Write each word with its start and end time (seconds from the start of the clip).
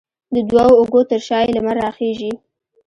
د 0.33 0.35
دوو 0.49 0.71
اوږو 0.79 1.01
ترشا 1.09 1.39
یې، 1.45 1.53
لمر 1.55 1.75
راخیژې 1.83 2.31